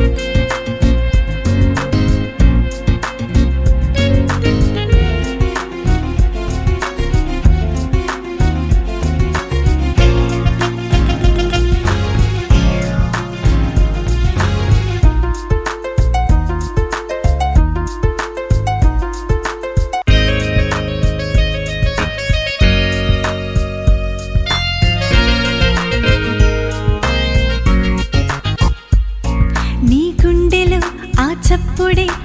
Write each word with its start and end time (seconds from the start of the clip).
నీ 0.00 0.29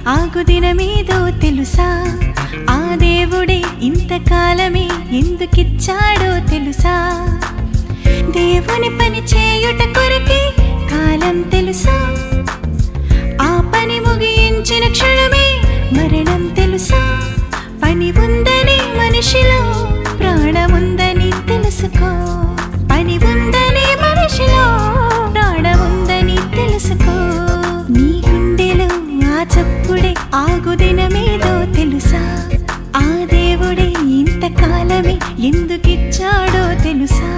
ఆగు 0.06 0.42
దినమేదో 0.42 1.30
తెలుసా? 1.40 1.86
ఆ 2.70 2.94
దేవుడే 2.94 3.62
ఇంతకాలమే 3.82 4.88
ఎందుకిచ్చాడో 5.16 6.50
తెలుసా? 6.50 6.94
దేవుని 8.30 8.90
పని 8.98 9.20
చేయుట 9.22 9.82
కొరకే 9.94 10.40
కాలం 10.90 11.42
తెలుసా? 11.42 11.96
ఆగు 30.36 30.74
దినమేదో 30.74 31.72
తెలుసా? 31.72 32.22
ఆ 32.96 33.04
దేవుడే 33.24 33.88
ఇంతకాలమే 34.20 35.18
ఎందుకిచ్చాడో 35.46 36.82
తెలుసా? 36.82 37.30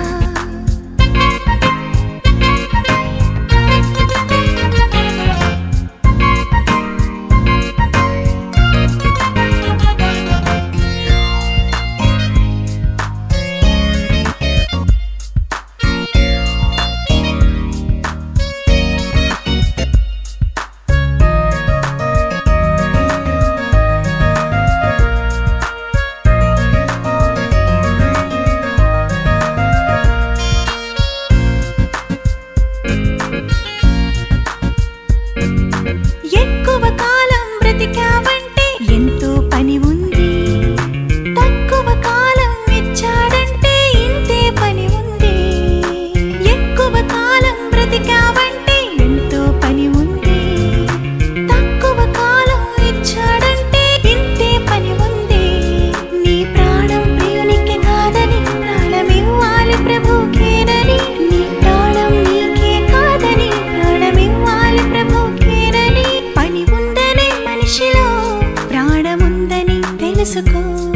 ప్రాణముందని 70.31 70.88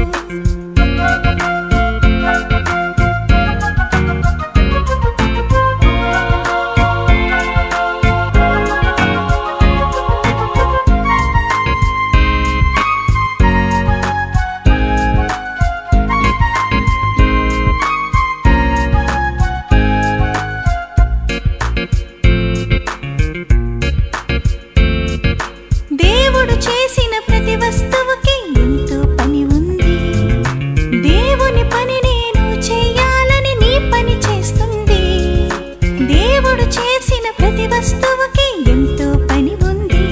వస్తువుకి 37.83 38.71
ఎంతో 38.71 39.07
పని 39.27 39.55
ఉంది. 39.69 40.03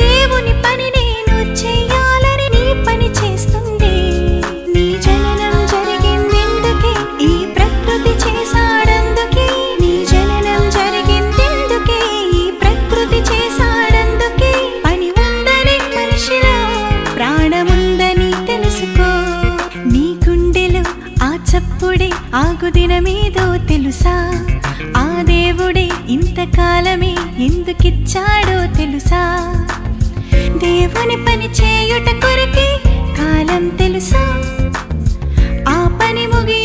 దేవుని 0.00 0.52
పని 0.64 0.86
నేను 0.96 1.36
చెయ్యాలని 1.60 2.46
నీ 2.54 2.62
పని 2.86 3.08
చేస్తుంది 3.18 3.96
నీ 4.74 4.86
జననం 5.06 5.56
జరిగిందెందుకే? 5.72 6.94
ఈ 7.24 7.32
ప్రకృతి 7.56 8.12
చేశాడందుకే? 8.22 9.46
నీ 9.82 9.92
జననం 10.12 10.62
జరిగిందెందుకే? 10.76 12.00
ఈ 12.38 12.50
ప్రకృతి 12.62 13.20
చేశాడందుకే? 13.30 14.52
పని 14.86 15.10
ఉందని 15.24 15.76
మనిషిలో 15.96 16.56
ప్రాణముందని 17.14 18.30
తెలుసుకో. 18.46 19.10
నీ 19.92 20.06
గుండెలో 20.28 20.84
ఆ 21.22 21.30
చప్పుడే 21.52 22.10
ఆగు 22.34 22.70
తెలుసా? 23.68 24.16
ఆ 24.96 25.22
దేవుడే 25.22 25.88
ఇంతకాలమే 26.08 27.14
ఎందుకిచ్చాడో 27.44 28.76
తెలుసా? 28.76 29.22
దేవుని 30.56 31.16
పని 31.16 31.48
చేయుట 31.48 32.22
కొరకే 32.22 32.68
కాలం 33.18 33.68
తెలుసా? 33.68 34.24
ఆ 35.68 35.98
పని 36.02 36.26
ముగి 36.26 36.63